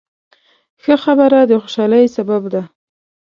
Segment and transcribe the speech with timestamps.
[0.83, 2.61] ښه خبره د خوشحالۍ سبب ده.